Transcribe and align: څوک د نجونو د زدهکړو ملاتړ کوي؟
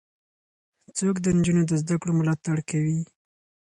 څوک 0.97 1.15
د 1.21 1.27
نجونو 1.37 1.63
د 1.67 1.71
زدهکړو 1.81 2.17
ملاتړ 2.19 2.57
کوي؟ 2.69 2.99